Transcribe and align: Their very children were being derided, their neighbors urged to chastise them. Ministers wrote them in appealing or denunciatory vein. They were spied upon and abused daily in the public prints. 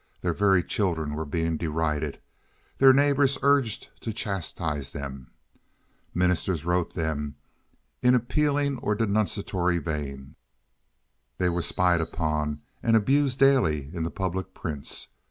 Their 0.21 0.33
very 0.33 0.63
children 0.63 1.13
were 1.13 1.25
being 1.27 1.57
derided, 1.57 2.19
their 2.79 2.91
neighbors 2.91 3.37
urged 3.43 3.89
to 4.01 4.11
chastise 4.11 4.93
them. 4.93 5.29
Ministers 6.15 6.65
wrote 6.65 6.95
them 6.95 7.35
in 8.01 8.15
appealing 8.15 8.79
or 8.79 8.95
denunciatory 8.95 9.77
vein. 9.77 10.35
They 11.37 11.49
were 11.49 11.61
spied 11.61 12.01
upon 12.01 12.63
and 12.81 12.95
abused 12.95 13.37
daily 13.37 13.91
in 13.93 14.01
the 14.01 14.09
public 14.09 14.55
prints. 14.55 15.09